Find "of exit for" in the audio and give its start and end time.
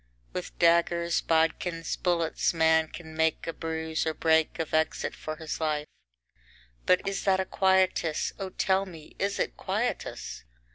4.57-5.35